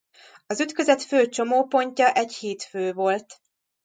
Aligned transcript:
Az 0.47 0.59
ütközet 0.59 1.01
fő 1.03 1.27
csomópontja 1.29 2.11
egy 2.13 2.33
hídfő 2.35 2.93
volt. 2.93 3.41